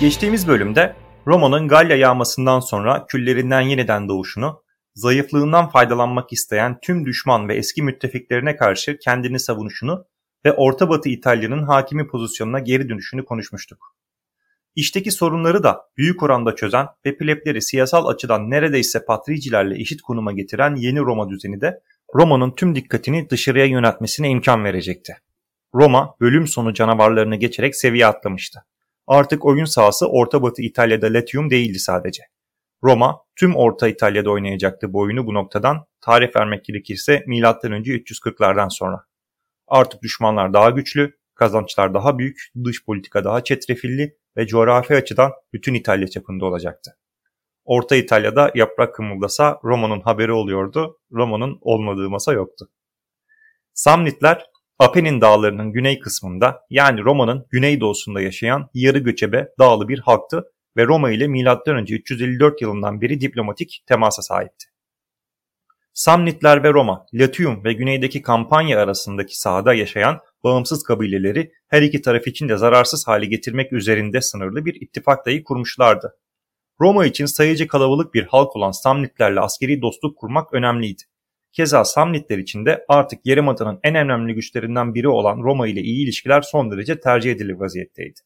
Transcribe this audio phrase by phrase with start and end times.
[0.00, 0.96] Geçtiğimiz bölümde
[1.26, 4.62] Roma'nın Galya yağmasından sonra küllerinden yeniden doğuşunu,
[4.94, 10.04] zayıflığından faydalanmak isteyen tüm düşman ve eski müttefiklerine karşı kendini savunuşunu
[10.44, 13.96] ve Orta Batı İtalya'nın hakimi pozisyonuna geri dönüşünü konuşmuştuk.
[14.74, 20.74] İşteki sorunları da büyük oranda çözen ve plebleri siyasal açıdan neredeyse patricilerle eşit konuma getiren
[20.74, 21.80] yeni Roma düzeni de
[22.14, 25.16] Roma'nın tüm dikkatini dışarıya yöneltmesine imkan verecekti.
[25.74, 28.64] Roma bölüm sonu canavarlarını geçerek seviye atlamıştı.
[29.08, 32.22] Artık oyun sahası Orta Batı İtalya'da Latium değildi sadece.
[32.84, 37.42] Roma tüm Orta İtalya'da oynayacaktı bu oyunu bu noktadan tarih vermek gerekirse M.Ö.
[37.42, 39.04] 340'lardan sonra.
[39.68, 45.74] Artık düşmanlar daha güçlü, kazançlar daha büyük, dış politika daha çetrefilli ve coğrafi açıdan bütün
[45.74, 46.98] İtalya çapında olacaktı.
[47.64, 52.70] Orta İtalya'da yaprak kımıldasa Roma'nın haberi oluyordu, Roma'nın olmadığı masa yoktu.
[53.74, 54.46] Samnitler
[54.78, 60.44] Apennin dağlarının güney kısmında yani Roma'nın güneydoğusunda yaşayan yarı göçebe dağlı bir halktı
[60.76, 61.82] ve Roma ile M.Ö.
[61.88, 64.66] 354 yılından beri diplomatik temasa sahipti.
[65.94, 72.26] Samnitler ve Roma, Latium ve güneydeki Kampanya arasındaki sahada yaşayan bağımsız kabileleri her iki taraf
[72.26, 76.14] için de zararsız hale getirmek üzerinde sınırlı bir ittifak dahi kurmuşlardı.
[76.80, 81.02] Roma için sayıcı kalabalık bir halk olan Samnitlerle askeri dostluk kurmak önemliydi.
[81.58, 86.42] Keza Samnitler için de artık Yarımada'nın en önemli güçlerinden biri olan Roma ile iyi ilişkiler
[86.42, 88.20] son derece tercih edilir vaziyetteydi.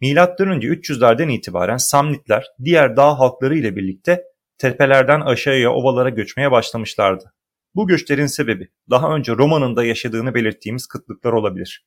[0.00, 4.22] Milattan önce 300'lerden itibaren Samnitler diğer dağ halkları ile birlikte
[4.58, 7.32] tepelerden aşağıya ovalara göçmeye başlamışlardı.
[7.74, 11.86] Bu göçlerin sebebi daha önce Roma'nın da yaşadığını belirttiğimiz kıtlıklar olabilir.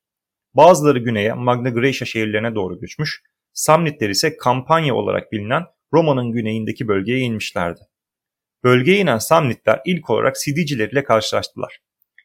[0.54, 3.22] Bazıları güneye Magna Graecia şehirlerine doğru göçmüş,
[3.54, 7.89] Samnitler ise Kampanya olarak bilinen Roma'nın güneyindeki bölgeye inmişlerdi.
[8.64, 11.80] Bölgeye inen Samnitler ilk olarak Sidiciler ile karşılaştılar.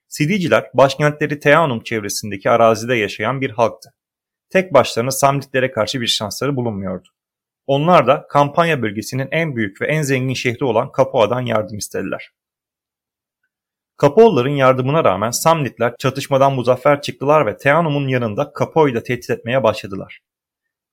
[0.08, 3.90] Sidiciler başkentleri Teanum çevresindeki arazide yaşayan bir halktı.
[4.50, 7.08] Tek başlarına Samnitlere karşı bir şansları bulunmuyordu.
[7.66, 12.30] Onlar da kampanya bölgesinin en büyük ve en zengin şehri olan Capua'dan yardım istediler.
[13.96, 20.20] Kapoğulların yardımına rağmen Samnitler çatışmadan muzaffer çıktılar ve Teanum'un yanında Capoa'yı da tehdit etmeye başladılar.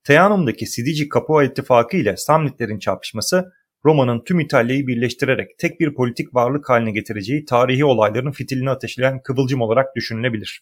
[0.04, 3.52] Teanum'daki Sidici Capua ittifakı ile Samnitlerin çarpışması
[3.86, 9.62] Roma'nın tüm İtalya'yı birleştirerek tek bir politik varlık haline getireceği tarihi olayların fitilini ateşleyen kıvılcım
[9.62, 10.62] olarak düşünülebilir.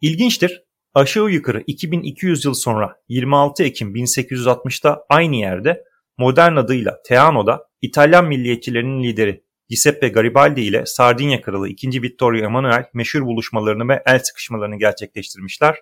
[0.00, 0.62] İlginçtir,
[0.94, 5.84] aşağı yukarı 2200 yıl sonra 26 Ekim 1860'da aynı yerde
[6.18, 12.02] modern adıyla Teano'da İtalyan milliyetçilerinin lideri Giuseppe Garibaldi ile Sardinya Kralı 2.
[12.02, 15.76] Vittorio Emanuele meşhur buluşmalarını ve el sıkışmalarını gerçekleştirmişler.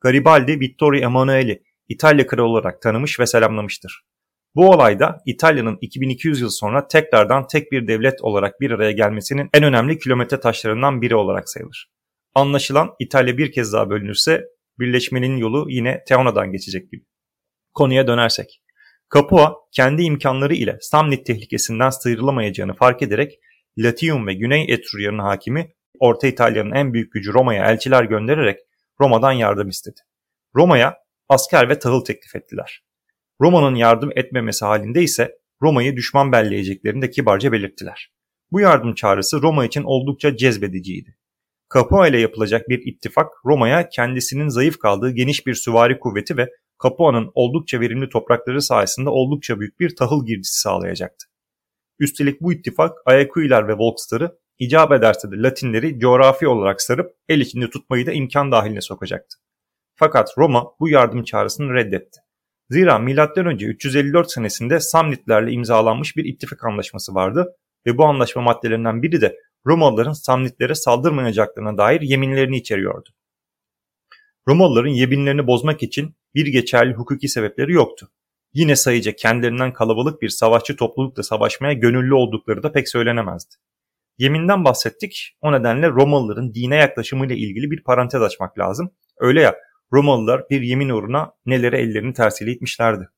[0.00, 4.11] Garibaldi Vittorio Emanuele'i İtalya kralı olarak tanımış ve selamlamıştır.
[4.54, 9.62] Bu olayda İtalya'nın 2200 yıl sonra tekrardan tek bir devlet olarak bir araya gelmesinin en
[9.62, 11.90] önemli kilometre taşlarından biri olarak sayılır.
[12.34, 14.44] Anlaşılan İtalya bir kez daha bölünürse
[14.78, 17.04] birleşmenin yolu yine Teona'dan geçecek gibi.
[17.74, 18.62] Konuya dönersek.
[19.14, 23.38] Capua kendi imkanları ile Samnit tehlikesinden sıyrılamayacağını fark ederek
[23.78, 28.58] Latium ve Güney Etrurya'nın hakimi Orta İtalya'nın en büyük gücü Roma'ya elçiler göndererek
[29.00, 30.00] Roma'dan yardım istedi.
[30.56, 30.96] Roma'ya
[31.28, 32.82] asker ve tahıl teklif ettiler.
[33.40, 38.12] Roma'nın yardım etmemesi halinde ise Roma'yı düşman belleyeceklerini de kibarca belirttiler.
[38.52, 41.16] Bu yardım çağrısı Roma için oldukça cezbediciydi.
[41.74, 46.48] Capua ile yapılacak bir ittifak Roma'ya kendisinin zayıf kaldığı geniş bir süvari kuvveti ve
[46.82, 51.26] Capua'nın oldukça verimli toprakları sayesinde oldukça büyük bir tahıl girdisi sağlayacaktı.
[51.98, 57.70] Üstelik bu ittifak Ayakuiler ve Volkstar'ı icap ederse de Latinleri coğrafi olarak sarıp el içinde
[57.70, 59.36] tutmayı da imkan dahiline sokacaktı.
[59.94, 62.20] Fakat Roma bu yardım çağrısını reddetti.
[62.72, 63.52] Zira M.Ö.
[63.52, 67.56] 354 senesinde Samnitlerle imzalanmış bir ittifak anlaşması vardı
[67.86, 73.08] ve bu anlaşma maddelerinden biri de Romalıların Samnitlere saldırmayacaklarına dair yeminlerini içeriyordu.
[74.48, 78.08] Romalıların yeminlerini bozmak için bir geçerli hukuki sebepleri yoktu.
[78.52, 83.54] Yine sayıca kendilerinden kalabalık bir savaşçı toplulukla savaşmaya gönüllü oldukları da pek söylenemezdi.
[84.18, 85.36] Yeminden bahsettik.
[85.40, 88.90] O nedenle Romalıların dine yaklaşımıyla ilgili bir parantez açmak lazım.
[89.18, 89.54] Öyle ya
[89.92, 93.08] Romalılar bir yemin uğruna nelere ellerini tersiyle itmişlerdi.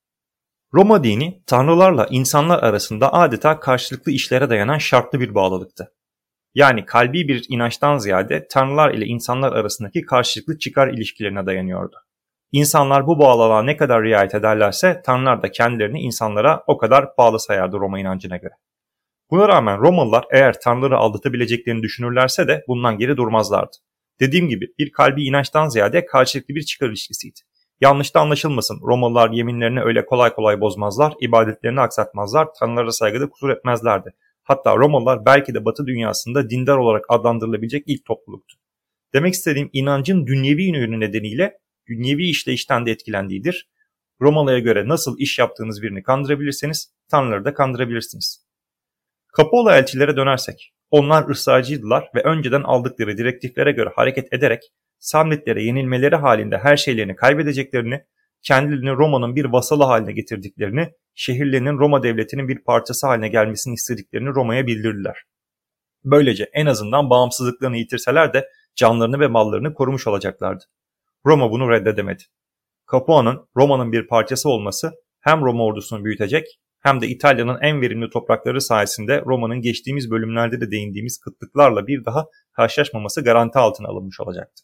[0.74, 5.92] Roma dini tanrılarla insanlar arasında adeta karşılıklı işlere dayanan şartlı bir bağlılıktı.
[6.54, 11.96] Yani kalbi bir inançtan ziyade tanrılar ile insanlar arasındaki karşılıklı çıkar ilişkilerine dayanıyordu.
[12.52, 17.76] İnsanlar bu bağlılığa ne kadar riayet ederlerse tanrılar da kendilerini insanlara o kadar bağlı sayardı
[17.76, 18.54] Roma inancına göre.
[19.30, 23.76] Buna rağmen Romalılar eğer tanrıları aldatabileceklerini düşünürlerse de bundan geri durmazlardı.
[24.20, 27.40] Dediğim gibi bir kalbi inançtan ziyade karşılıklı bir çıkar ilişkisiydi.
[27.80, 28.80] Yanlış da anlaşılmasın.
[28.82, 34.14] Romalılar yeminlerini öyle kolay kolay bozmazlar, ibadetlerini aksatmazlar, tanrılara saygıda kusur etmezlerdi.
[34.42, 38.56] Hatta Romalılar belki de Batı dünyasında dindar olarak adlandırılabilecek ilk topluluktu.
[39.14, 41.58] Demek istediğim inancın dünyevi yönü nedeniyle
[41.88, 43.68] dünyevi işleyişten de etkilendiğidir.
[44.20, 48.44] Romalı'ya göre nasıl iş yaptığınız birini kandırabilirseniz tanrıları da kandırabilirsiniz.
[49.32, 54.62] Kapola elçilere dönersek, onlar ısrarcıydılar ve önceden aldıkları direktiflere göre hareket ederek
[54.98, 58.04] Samnitlere yenilmeleri halinde her şeylerini kaybedeceklerini,
[58.42, 64.66] kendilerini Roma'nın bir vasalı haline getirdiklerini, şehirlerinin Roma devletinin bir parçası haline gelmesini istediklerini Roma'ya
[64.66, 65.22] bildirdiler.
[66.04, 70.64] Böylece en azından bağımsızlıklarını yitirseler de canlarını ve mallarını korumuş olacaklardı.
[71.26, 72.22] Roma bunu reddedemedi.
[72.92, 78.60] Capua'nın Roma'nın bir parçası olması hem Roma ordusunu büyütecek hem de İtalya'nın en verimli toprakları
[78.60, 84.62] sayesinde Roma'nın geçtiğimiz bölümlerde de değindiğimiz kıtlıklarla bir daha karşılaşmaması garanti altına alınmış olacaktı.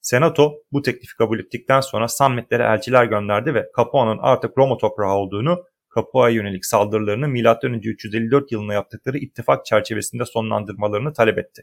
[0.00, 5.64] Senato bu teklifi kabul ettikten sonra Samnitlere elçiler gönderdi ve Capua'nın artık Roma toprağı olduğunu,
[5.96, 7.78] Capua'ya yönelik saldırılarını M.Ö.
[7.84, 11.62] 354 yılında yaptıkları ittifak çerçevesinde sonlandırmalarını talep etti.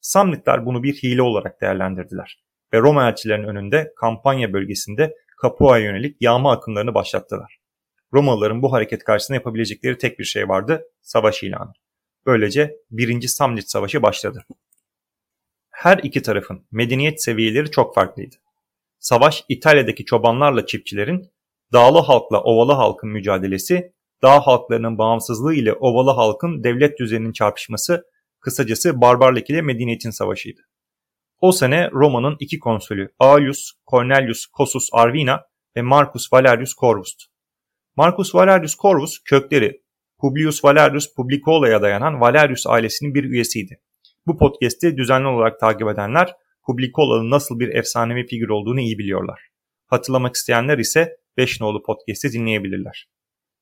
[0.00, 2.38] Samnitler bunu bir hile olarak değerlendirdiler
[2.74, 7.59] ve Roma elçilerinin önünde kampanya bölgesinde Capua'ya yönelik yağma akımlarını başlattılar.
[8.12, 11.72] Romalıların bu hareket karşısında yapabilecekleri tek bir şey vardı, savaş ilanı.
[12.26, 13.28] Böylece 1.
[13.28, 14.44] Samnit Savaşı başladı.
[15.70, 18.36] Her iki tarafın medeniyet seviyeleri çok farklıydı.
[18.98, 21.30] Savaş İtalya'daki çobanlarla çiftçilerin,
[21.72, 23.92] dağlı halkla ovalı halkın mücadelesi,
[24.22, 28.04] dağ halklarının bağımsızlığı ile ovalı halkın devlet düzeninin çarpışması,
[28.40, 30.60] kısacası barbarlık ile medeniyetin savaşıydı.
[31.40, 35.44] O sene Roma'nın iki konsülü Aulus Cornelius Cosus Arvina
[35.76, 37.24] ve Marcus Valerius Corvus'tu.
[37.96, 39.82] Marcus Valerius Corvus kökleri
[40.18, 43.80] Publius Valerius Publicola'ya dayanan Valerius ailesinin bir üyesiydi.
[44.26, 46.34] Bu podcast'i düzenli olarak takip edenler
[46.66, 49.40] Publicola'nın nasıl bir efsanevi figür olduğunu iyi biliyorlar.
[49.86, 53.08] Hatırlamak isteyenler ise 5 nolu podcast'i dinleyebilirler.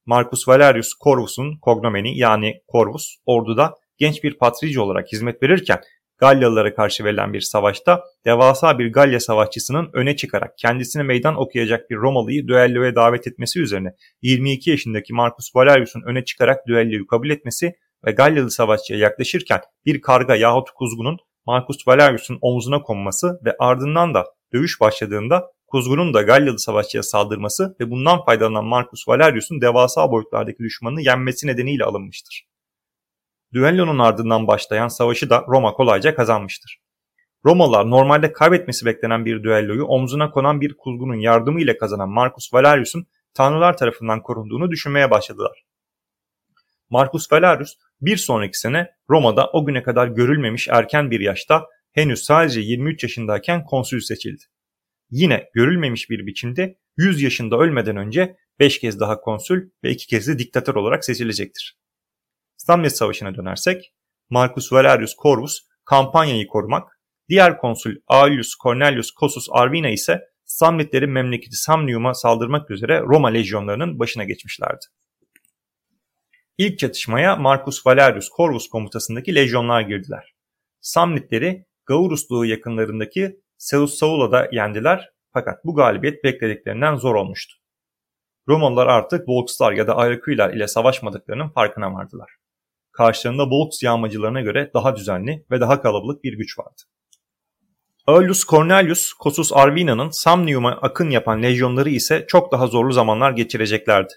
[0.07, 5.81] Marcus Valerius Corvus'un kognomeni yani Corvus orduda genç bir patrici olarak hizmet verirken
[6.19, 11.97] Galyalılara karşı verilen bir savaşta devasa bir Galya savaşçısının öne çıkarak kendisine meydan okuyacak bir
[11.97, 17.73] Romalı'yı düelloya davet etmesi üzerine 22 yaşındaki Marcus Valerius'un öne çıkarak düelloyu kabul etmesi
[18.07, 24.25] ve Galyalı savaşçıya yaklaşırken bir karga yahut kuzgunun Marcus Valerius'un omzuna konması ve ardından da
[24.53, 31.01] dövüş başladığında kuzgunun da Galyalı savaşçıya saldırması ve bundan faydalanan Marcus Valerius'un devasa boyutlardaki düşmanını
[31.01, 32.49] yenmesi nedeniyle alınmıştır.
[33.53, 36.79] Düellonun ardından başlayan savaşı da Roma kolayca kazanmıştır.
[37.45, 43.77] Romalılar normalde kaybetmesi beklenen bir düelloyu omzuna konan bir kuzgunun yardımıyla kazanan Marcus Valerius'un tanrılar
[43.77, 45.65] tarafından korunduğunu düşünmeye başladılar.
[46.91, 52.61] Marcus Valerius bir sonraki sene Roma'da o güne kadar görülmemiş erken bir yaşta henüz sadece
[52.61, 54.43] 23 yaşındayken konsül seçildi.
[55.11, 60.29] Yine görülmemiş bir biçimde 100 yaşında ölmeden önce 5 kez daha konsül ve 2 kez
[60.29, 61.78] de diktatör olarak seçilecektir.
[62.59, 63.93] Stamnes Savaşı'na dönersek
[64.31, 72.15] Marcus Valerius Corvus kampanyayı korumak, diğer konsül Aulus Cornelius Cosus Arvina ise Samnitlerin memleketi Samnium'a
[72.15, 74.85] saldırmak üzere Roma lejyonlarının başına geçmişlerdi.
[76.59, 80.35] İlk çatışmaya Marcus Valerius Corvus komutasındaki lejyonlar girdiler.
[80.81, 87.55] Samnitleri Gaurus yakınlarındaki Seus Saula'da yendiler fakat bu galibiyet beklediklerinden zor olmuştu.
[88.49, 92.38] Romalılar artık Volkslar ya da Ayrıkıylar ile savaşmadıklarının farkına vardılar.
[92.99, 96.83] Karşılarında Volks yağmacılarına göre daha düzenli ve daha kalabalık bir güç vardı.
[98.07, 104.13] Aulus Cornelius Cosus Arvina'nın Samnium'a akın yapan lejyonları ise çok daha zorlu zamanlar geçireceklerdi.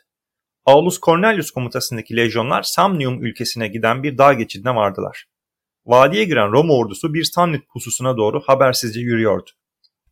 [0.66, 5.26] Aulus Cornelius komutasındaki lejyonlar Samnium ülkesine giden bir dağ geçidine vardılar.
[5.86, 9.50] Vadiye giren Roma ordusu bir Samnit pususuna doğru habersizce yürüyordu.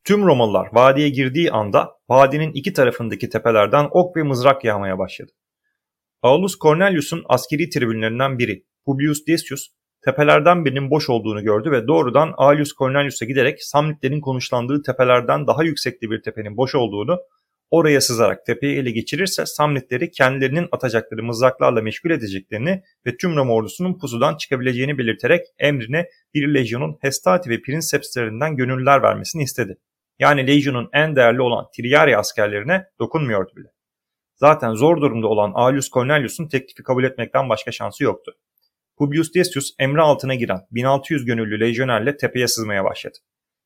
[0.03, 5.31] Tüm Romalılar vadiye girdiği anda vadinin iki tarafındaki tepelerden ok ve mızrak yağmaya başladı.
[6.21, 9.67] Aulus Cornelius'un askeri tribünlerinden biri Publius Decius
[10.05, 16.09] tepelerden birinin boş olduğunu gördü ve doğrudan Aulus Cornelius'a giderek Samnitlerin konuşlandığı tepelerden daha yüksekte
[16.09, 17.19] bir tepenin boş olduğunu
[17.69, 23.99] oraya sızarak tepeyi ele geçirirse Samnitleri kendilerinin atacakları mızraklarla meşgul edeceklerini ve tüm Roma ordusunun
[23.99, 29.77] pusudan çıkabileceğini belirterek emrine bir lejyonun Hestati ve Prinsepslerinden gönüllüler vermesini istedi.
[30.19, 33.67] Yani lejyonun en değerli olan Triari askerlerine dokunmuyordu bile.
[34.39, 38.31] Zaten zor durumda olan Aulus Cornelius'un teklifi kabul etmekten başka şansı yoktu.
[38.97, 43.17] Publius Decius emri altına giren 1600 gönüllü lejyonerle tepeye sızmaya başladı.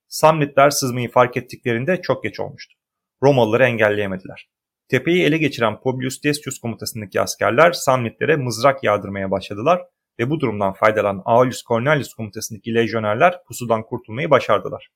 [0.07, 2.75] Samnitler sızmayı fark ettiklerinde çok geç olmuştu.
[3.23, 4.49] Romalıları engelleyemediler.
[4.87, 9.81] Tepeyi ele geçiren Publius Decius komutasındaki askerler Samnitlere mızrak yağdırmaya başladılar
[10.19, 14.89] ve bu durumdan faydalanan Aulus Cornelius komutasındaki lejyonerler pusudan kurtulmayı başardılar.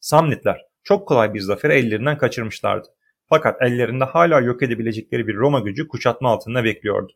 [0.00, 2.88] Samnitler çok kolay bir zaferi ellerinden kaçırmışlardı.
[3.32, 7.12] Fakat ellerinde hala yok edebilecekleri bir Roma gücü kuşatma altında bekliyordu.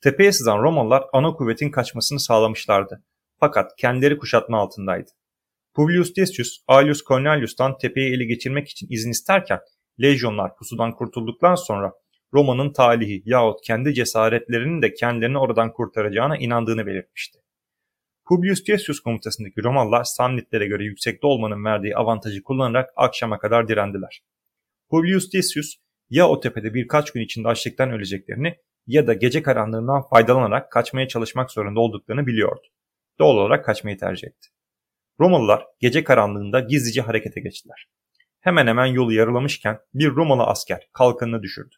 [0.00, 3.04] Tepeye sızan Romalılar ana kuvvetin kaçmasını sağlamışlardı.
[3.40, 5.10] Fakat kendileri kuşatma altındaydı.
[5.74, 9.60] Publius Decius, Aulus Cornelius'tan tepeyi ele geçirmek için izin isterken
[10.02, 11.92] lejyonlar pusudan kurtulduktan sonra
[12.34, 17.38] Roma'nın talihi yahut kendi cesaretlerinin de kendilerini oradan kurtaracağına inandığını belirtmişti.
[18.28, 24.22] Publius Decius komutasındaki Romalılar Samnitlere göre yüksekte olmanın verdiği avantajı kullanarak akşama kadar direndiler.
[24.92, 25.74] Publius Decius
[26.10, 28.56] ya o tepede birkaç gün içinde açlıktan öleceklerini
[28.86, 32.66] ya da gece karanlığından faydalanarak kaçmaya çalışmak zorunda olduklarını biliyordu.
[33.18, 34.48] Doğal olarak kaçmayı tercih etti.
[35.20, 37.88] Romalılar gece karanlığında gizlice harekete geçtiler.
[38.40, 41.74] Hemen hemen yolu yarılamışken bir Romalı asker kalkanını düşürdü.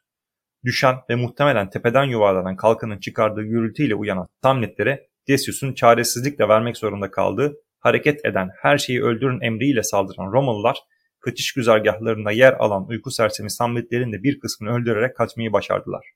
[0.64, 7.54] Düşen ve muhtemelen tepeden yuvarlanan kalkanın çıkardığı gürültüyle uyanan Samnitlere Decius'un çaresizlikle vermek zorunda kaldığı
[7.80, 10.78] hareket eden her şeyi öldürün emriyle saldıran Romalılar
[11.24, 16.06] kaçış güzergahlarında yer alan uyku sersemi Samnitlerin de bir kısmını öldürerek kaçmayı başardılar.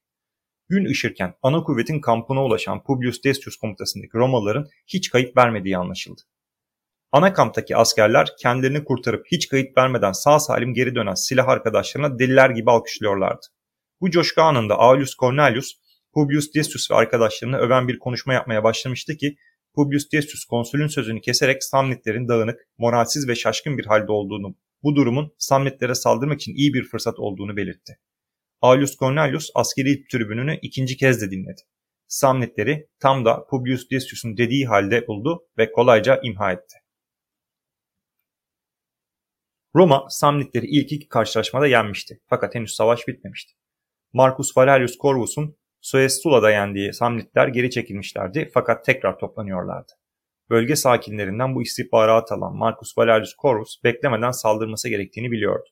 [0.68, 6.20] Gün ışırken ana kuvvetin kampına ulaşan Publius Decius komutasındaki Romalıların hiç kayıp vermediği anlaşıldı.
[7.12, 12.50] Ana kamptaki askerler kendilerini kurtarıp hiç kayıp vermeden sağ salim geri dönen silah arkadaşlarına deliler
[12.50, 13.46] gibi alkışlıyorlardı.
[14.00, 15.74] Bu coşku anında Aulus Cornelius,
[16.14, 19.36] Publius Decius ve arkadaşlarını öven bir konuşma yapmaya başlamıştı ki
[19.74, 25.34] Publius Decius konsülün sözünü keserek Samnitlerin dağınık, moralsiz ve şaşkın bir halde olduğunu, bu durumun
[25.38, 27.98] Samnitlere saldırmak için iyi bir fırsat olduğunu belirtti.
[28.60, 31.60] Aulus Cornelius askeri tribününü ikinci kez de dinledi.
[32.08, 36.76] Samnitleri tam da Publius Decius'un dediği halde buldu ve kolayca imha etti.
[39.76, 43.54] Roma Samnitleri ilk iki karşılaşmada yenmişti fakat henüz savaş bitmemişti.
[44.12, 49.92] Marcus Valerius Corvus'un Suestula'da yendiği Samnitler geri çekilmişlerdi fakat tekrar toplanıyorlardı.
[50.50, 55.68] Bölge sakinlerinden bu istihbarat alan Marcus Valerius Corvus beklemeden saldırması gerektiğini biliyordu.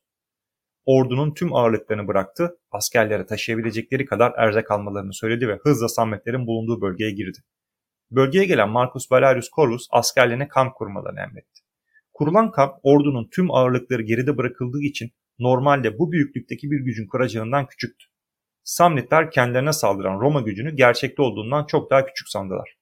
[0.87, 7.11] Ordunun tüm ağırlıklarını bıraktı, askerlere taşıyabilecekleri kadar erzak almalarını söyledi ve hızla Samnitlerin bulunduğu bölgeye
[7.11, 7.39] girdi.
[8.11, 11.61] Bölgeye gelen Marcus Valerius Corvus askerlerine kamp kurmalarını emretti.
[12.13, 18.07] Kurulan kamp ordunun tüm ağırlıkları geride bırakıldığı için normalde bu büyüklükteki bir gücün kuracağından küçüktü.
[18.65, 22.76] Samnitler kendilerine saldıran Roma gücünü gerçekte olduğundan çok daha küçük sandılar.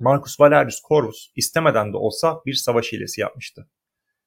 [0.00, 3.68] Marcus Valerius Corvus istemeden de olsa bir savaş hilesi yapmıştı.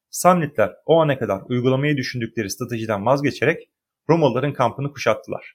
[0.10, 3.70] Samnitler o ana kadar uygulamayı düşündükleri stratejiden vazgeçerek
[4.10, 5.54] Romalıların kampını kuşattılar.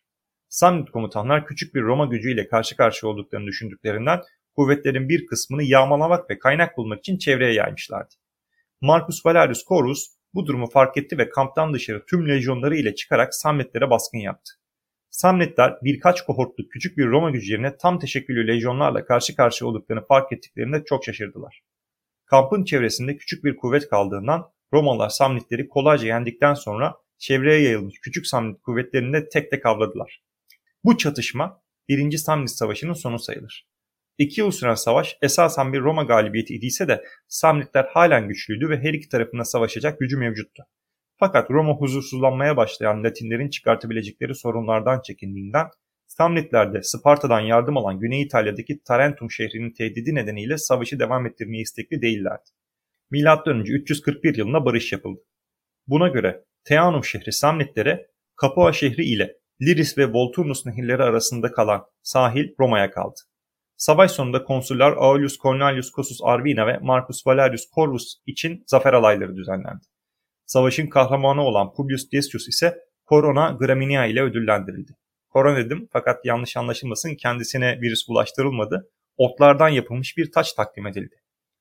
[0.48, 4.20] Samnit komutanlar küçük bir Roma gücüyle karşı karşıya olduklarını düşündüklerinden
[4.56, 8.14] kuvvetlerin bir kısmını yağmalamak ve kaynak bulmak için çevreye yaymışlardı.
[8.80, 13.90] Marcus Valerius Corvus bu durumu fark etti ve kamptan dışarı tüm lejyonları ile çıkarak Samnitlere
[13.90, 14.52] baskın yaptı.
[15.10, 20.84] Samnitler birkaç kohortluk küçük bir Roma gücü tam teşekküllü lejyonlarla karşı karşıya olduklarını fark ettiklerinde
[20.84, 21.62] çok şaşırdılar.
[22.26, 28.62] Kampın çevresinde küçük bir kuvvet kaldığından Romalılar Samnitleri kolayca yendikten sonra çevreye yayılmış küçük Samnit
[28.62, 30.22] kuvvetlerini de tek tek avladılar.
[30.84, 32.16] Bu çatışma 1.
[32.16, 33.68] Samnit Savaşı'nın sonu sayılır.
[34.18, 38.94] İki yıl süren savaş esasen bir Roma galibiyeti idiyse de Samnitler halen güçlüydü ve her
[38.94, 40.62] iki tarafında savaşacak gücü mevcuttu.
[41.20, 45.66] Fakat Roma huzursuzlanmaya başlayan Latinlerin çıkartabilecekleri sorunlardan çekindiğinden
[46.08, 52.02] Samnitler de Sparta'dan yardım alan Güney İtalya'daki Tarentum şehrinin tehdidi nedeniyle savaşı devam ettirmeye istekli
[52.02, 52.50] değillerdi.
[53.10, 53.62] M.Ö.
[53.62, 55.20] 341 yılında barış yapıldı.
[55.86, 58.06] Buna göre Teanum şehri Samnitlere,
[58.42, 63.20] Capua şehri ile Liris ve Volturnus nehirleri arasında kalan sahil Roma'ya kaldı.
[63.76, 69.84] Savaş sonunda konsüller Aulus Cornelius Cosus Arvina ve Marcus Valerius Corvus için zafer alayları düzenlendi.
[70.48, 72.78] Savaşın kahramanı olan Publius Decius ise
[73.08, 74.92] Corona Graminia ile ödüllendirildi.
[75.30, 78.90] Korona dedim fakat yanlış anlaşılmasın kendisine virüs bulaştırılmadı.
[79.16, 81.14] Otlardan yapılmış bir taç takdim edildi.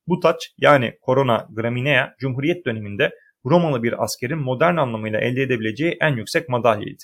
[0.08, 3.12] Bu taç yani Corona Graminea Cumhuriyet döneminde
[3.46, 7.04] Romalı bir askerin modern anlamıyla elde edebileceği en yüksek madalyaydı.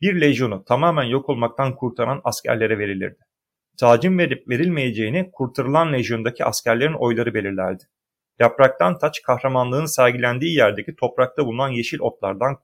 [0.00, 3.18] Bir lejyonu tamamen yok olmaktan kurtaran askerlere verilirdi.
[3.78, 7.84] Tacın verip verilmeyeceğini kurtarılan lejyondaki askerlerin oyları belirlerdi.
[8.38, 12.56] Yapraktan taç kahramanlığın sergilendiği yerdeki toprakta bulunan yeşil otlardan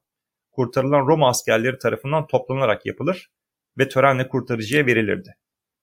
[0.53, 3.31] kurtarılan Roma askerleri tarafından toplanarak yapılır
[3.79, 5.35] ve törenle kurtarıcıya verilirdi.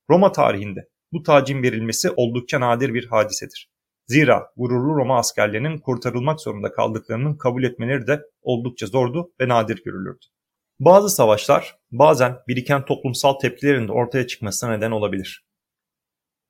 [0.10, 3.70] Roma tarihinde bu tacın verilmesi oldukça nadir bir hadisedir.
[4.08, 10.25] Zira gururlu Roma askerlerinin kurtarılmak zorunda kaldıklarının kabul etmeleri de oldukça zordu ve nadir görülürdü.
[10.79, 15.46] Bazı savaşlar bazen biriken toplumsal tepkilerin de ortaya çıkmasına neden olabilir.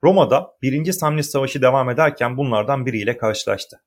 [0.04, 0.92] Roma'da 1.
[0.92, 3.84] Samnis Savaşı devam ederken bunlardan biriyle karşılaştı.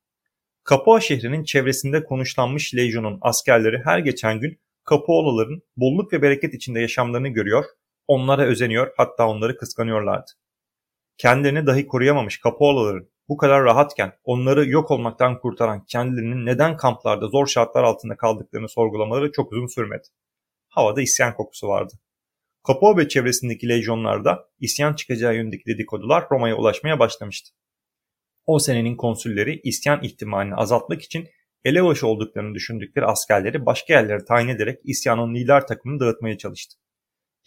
[0.71, 7.29] Capua şehrinin çevresinde konuşlanmış lejyonun askerleri her geçen gün Capuolaların bolluk ve bereket içinde yaşamlarını
[7.29, 7.65] görüyor,
[8.09, 10.31] onlara özeniyor hatta onları kıskanıyorlardı.
[11.19, 17.47] Kendilerini dahi koruyamamış Capuolaların bu kadar rahatken onları yok olmaktan kurtaran kendilerinin neden kamplarda zor
[17.47, 20.09] şartlar altında kaldıklarını sorgulamaları çok uzun sürmedi.
[20.69, 21.93] Havada isyan kokusu vardı.
[22.69, 27.51] Capua ve çevresindeki lejyonlarda isyan çıkacağı yönündeki dedikodular Roma'ya ulaşmaya başlamıştı.
[28.47, 31.29] O senenin konsülleri isyan ihtimalini azaltmak için
[31.65, 36.77] elebaşı olduklarını düşündükleri askerleri başka yerlere tayin ederek isyanın lider takımını dağıtmaya çalıştı.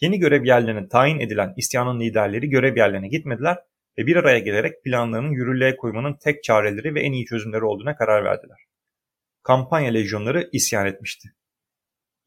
[0.00, 3.58] Yeni görev yerlerine tayin edilen isyanın liderleri görev yerlerine gitmediler
[3.98, 8.24] ve bir araya gelerek planlarını yürürlüğe koymanın tek çareleri ve en iyi çözümleri olduğuna karar
[8.24, 8.58] verdiler.
[9.42, 11.28] Kampanya lejyonları isyan etmişti.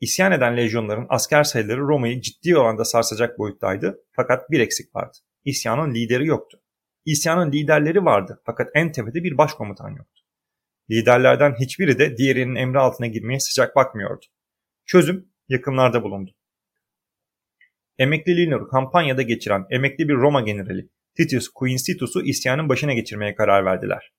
[0.01, 5.17] İsyan eden lejyonların asker sayıları Roma'yı ciddi oranda sarsacak boyuttaydı fakat bir eksik vardı.
[5.45, 6.61] İsyanın lideri yoktu.
[7.05, 10.23] İsyanın liderleri vardı fakat en tepede bir başkomutan yoktu.
[10.91, 14.25] Liderlerden hiçbiri de diğerinin emri altına girmeye sıcak bakmıyordu.
[14.85, 16.31] Çözüm yakınlarda bulundu.
[17.97, 24.13] Emekliliğini kampanyada geçiren emekli bir Roma generali Titus Quincitus'u isyanın başına geçirmeye karar verdiler.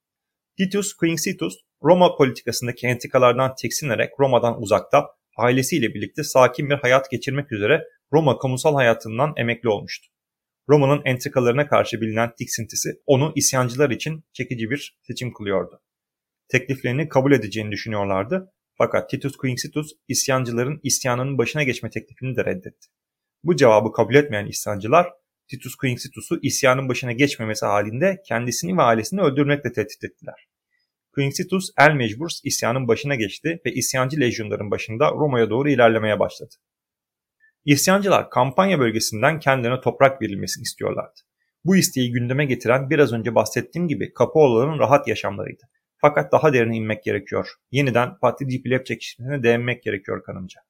[0.56, 5.06] Titus Quincitus, Roma politikasındaki entikalardan tiksinerek Roma'dan uzakta,
[5.38, 10.09] ailesiyle birlikte sakin bir hayat geçirmek üzere Roma kamusal hayatından emekli olmuştu.
[10.68, 15.80] Roma'nın entrikalarına karşı bilinen tiksintisi onu isyancılar için çekici bir seçim kılıyordu.
[16.49, 22.88] Tekliflerini kabul edeceğini düşünüyorlardı fakat Titus Quincitus isyancıların isyanının başına geçme teklifini de reddetti.
[23.45, 25.09] Bu cevabı kabul etmeyen isyancılar
[25.49, 30.48] Titus Quincitus'u isyanın başına geçmemesi halinde kendisini ve ailesini öldürmekle tehdit ettiler.
[31.18, 36.54] Quincitus el mecbur isyanın başına geçti ve isyancı lejyonların başında Roma'ya doğru ilerlemeye başladı.
[37.64, 41.20] İsyancılar kampanya bölgesinden kendilerine toprak verilmesini istiyorlardı.
[41.64, 45.62] Bu isteği gündeme getiren biraz önce bahsettiğim gibi Kapaolaların rahat yaşamlarıydı.
[45.96, 47.48] Fakat daha derine inmek gerekiyor.
[47.70, 50.60] Yeniden Patrici Pleb çekişmesine değinmek gerekiyor kanımca.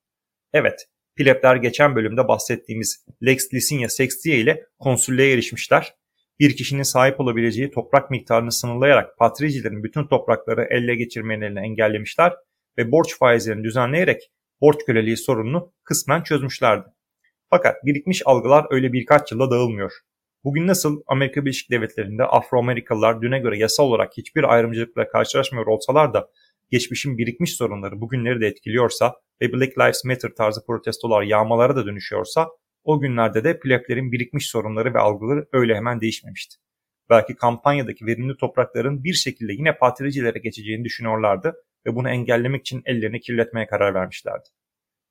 [0.53, 5.95] Evet, Plebler geçen bölümde bahsettiğimiz Lex Licinia Sextia ile konsüllüğe erişmişler.
[6.41, 12.33] Bir kişinin sahip olabileceği toprak miktarını sınırlayarak patricilerin bütün toprakları elle geçirmelerini engellemişler
[12.79, 14.31] ve borç faizlerini düzenleyerek
[14.61, 16.89] borç köleliği sorununu kısmen çözmüşlerdi.
[17.51, 19.93] Fakat birikmiş algılar öyle birkaç yılda dağılmıyor.
[20.45, 26.29] Bugün nasıl Amerika Birleşik Devletleri'nde Afro-Amerikalılar düne göre yasal olarak hiçbir ayrımcılıkla karşılaşmıyor olsalar da
[26.71, 32.49] geçmişin birikmiş sorunları bugünleri de etkiliyorsa ve Black Lives Matter tarzı protestolar yağmalara da dönüşüyorsa
[32.85, 36.57] o günlerde de pleblerin birikmiş sorunları ve algıları öyle hemen değişmemişti.
[37.11, 41.55] Belki kampanyadaki verimli toprakların bir şekilde yine patricilere geçeceğini düşünüyorlardı
[41.87, 44.49] ve bunu engellemek için ellerini kirletmeye karar vermişlerdi.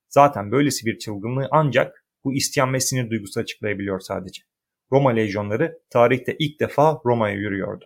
[0.10, 4.42] Zaten böylesi bir çılgınlığı ancak bu isyan ve sinir duygusu açıklayabiliyor sadece.
[4.92, 7.86] Roma lejyonları tarihte ilk defa Roma'ya yürüyordu.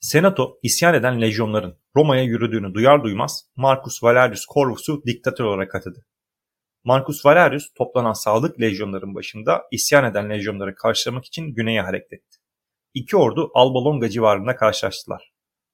[0.00, 6.04] Senato isyan eden lejyonların Roma'ya yürüdüğünü duyar duymaz Marcus Valerius Corvus'u diktatör olarak atadı.
[6.84, 12.38] Marcus Valerius toplanan sağlık lejyonların başında isyan eden lejyonları karşılamak için güneye hareket etti.
[12.94, 15.32] İki ordu Alba Longa civarında karşılaştılar.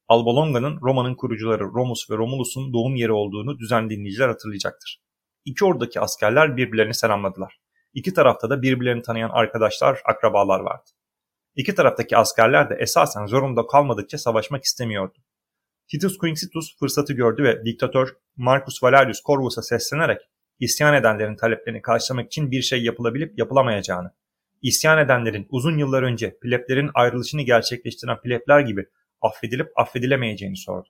[0.09, 5.03] Alba Longa'nın Roma'nın kurucuları Romus ve Romulus'un doğum yeri olduğunu düzenli dinleyiciler hatırlayacaktır.
[5.45, 7.61] İki ordudaki askerler birbirlerini selamladılar.
[7.95, 10.91] İki tarafta da birbirlerini tanıyan arkadaşlar, akrabalar vardı.
[11.57, 15.19] İki taraftaki askerler de esasen zorunda kalmadıkça savaşmak istemiyordu.
[15.91, 20.21] Titus Quincitus fırsatı gördü ve diktatör Marcus Valerius Corvus'a seslenerek
[20.65, 24.11] isyan edenlerin taleplerini karşılamak için bir şey yapılabilip yapılamayacağını,
[24.63, 28.87] isyan edenlerin uzun yıllar önce pleblerin ayrılışını gerçekleştiren plebler gibi
[29.21, 30.89] affedilip affedilemeyeceğini sordu.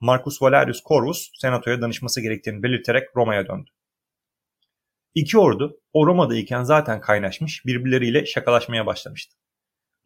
[0.00, 3.70] Marcus Valerius Corvus senatoya danışması gerektiğini belirterek Roma'ya döndü.
[5.14, 9.36] İki ordu o Roma'dayken zaten kaynaşmış birbirleriyle şakalaşmaya başlamıştı.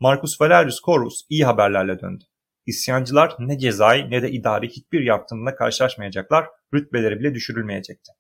[0.00, 2.24] Marcus Valerius Corvus iyi haberlerle döndü.
[2.66, 8.12] İsyancılar ne cezai ne de idari hiçbir yaptırımla karşılaşmayacaklar, rütbeleri bile düşürülmeyecekti.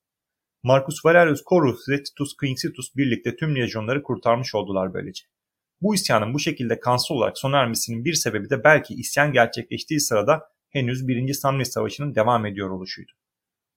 [0.66, 5.24] Marcus Valerius Corvus ve Titus Quincitus birlikte tüm lejyonları kurtarmış oldular böylece.
[5.80, 10.42] Bu isyanın bu şekilde kansız olarak sona ermesinin bir sebebi de belki isyan gerçekleştiği sırada
[10.70, 11.32] henüz 1.
[11.32, 13.12] Samnit Savaşı'nın devam ediyor oluşuydu.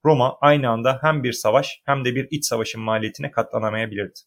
[0.06, 4.19] Roma aynı anda hem bir savaş hem de bir iç savaşın maliyetine katlanamayabilirdi.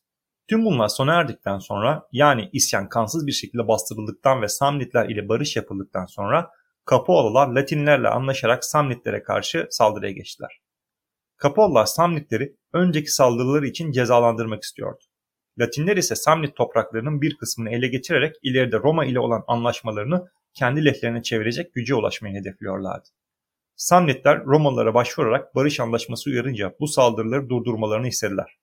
[0.48, 5.56] Tüm bunlar sona erdikten sonra yani isyan kansız bir şekilde bastırıldıktan ve Samnitler ile barış
[5.56, 6.50] yapıldıktan sonra
[6.84, 10.60] Kapoalalar Latinlerle anlaşarak Samnitlere karşı saldırıya geçtiler.
[11.40, 15.04] Kapoalalar Samnitleri önceki saldırıları için cezalandırmak istiyordu.
[15.58, 21.22] Latinler ise Samnit topraklarının bir kısmını ele geçirerek ileride Roma ile olan anlaşmalarını kendi lehlerine
[21.22, 23.08] çevirecek güce ulaşmayı hedefliyorlardı.
[23.76, 28.58] Samnitler Romalılara başvurarak barış anlaşması uyarınca bu saldırıları durdurmalarını istediler.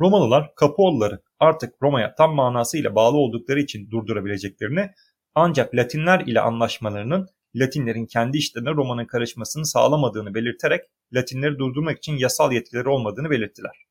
[0.00, 4.90] Romalılar Kapualıları artık Roma'ya tam manasıyla bağlı oldukları için durdurabileceklerini
[5.34, 10.80] ancak Latinler ile anlaşmalarının Latinlerin kendi işlerine Roma'nın karışmasını sağlamadığını belirterek
[11.12, 13.86] Latinleri durdurmak için yasal yetkileri olmadığını belirttiler.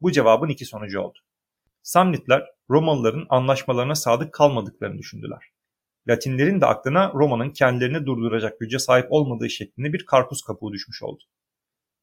[0.00, 1.18] Bu cevabın iki sonucu oldu.
[1.82, 5.50] Samnitler Romalıların anlaşmalarına sadık kalmadıklarını düşündüler.
[6.08, 11.22] Latinlerin de aklına Roma'nın kendilerini durduracak güce sahip olmadığı şeklinde bir karpuz kapuğu düşmüş oldu.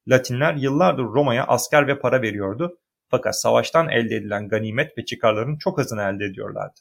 [0.07, 5.79] Latinler yıllardır Roma'ya asker ve para veriyordu fakat savaştan elde edilen ganimet ve çıkarların çok
[5.79, 6.79] azını elde ediyorlardı.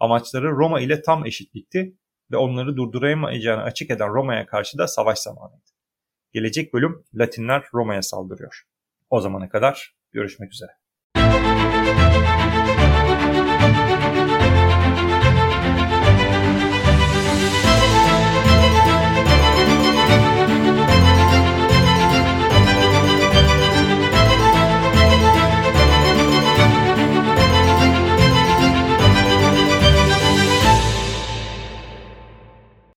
[0.00, 1.94] Amaçları Roma ile tam eşitlikti
[2.30, 5.70] ve onları durduramayacağını açık eden Roma'ya karşı da savaş zamanıydı.
[6.32, 8.62] Gelecek bölüm Latinler Roma'ya saldırıyor.
[9.10, 10.70] O zamana kadar görüşmek üzere.